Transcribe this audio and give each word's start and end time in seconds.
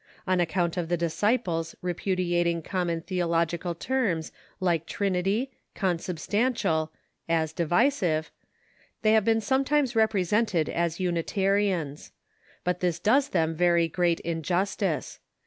On 0.25 0.39
account 0.39 0.77
of 0.77 0.89
the 0.89 0.97
Disciples 0.97 1.75
repudiating 1.83 2.63
common 2.63 3.01
theological 3.01 3.75
terms 3.75 4.31
like 4.59 4.87
"trinity," 4.87 5.51
"con 5.75 5.99
substantial," 5.99 6.91
as 7.29 7.53
divisive, 7.53 8.31
they 9.03 9.11
have 9.11 9.25
been 9.25 9.41
sometimes 9.41 9.95
represented 9.95 10.69
as 10.69 10.99
Unitarians. 10.99 12.11
But 12.63 12.79
this 12.79 12.97
does 12.97 13.29
them 13.29 13.53
very 13.53 13.87
great 13.87 14.19
injustice. 14.21 15.19